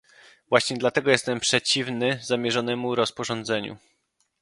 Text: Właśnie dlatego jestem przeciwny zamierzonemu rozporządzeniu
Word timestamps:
Właśnie 0.49 0.77
dlatego 0.77 1.11
jestem 1.11 1.39
przeciwny 1.39 2.19
zamierzonemu 2.23 2.95
rozporządzeniu 2.95 3.77